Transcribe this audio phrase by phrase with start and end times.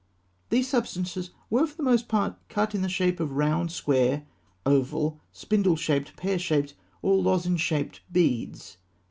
[0.49, 4.25] These substances were for the most part cut in the shape of round, square,
[4.65, 8.77] oval, spindle shaped, pear shaped, or lozenge shaped beads.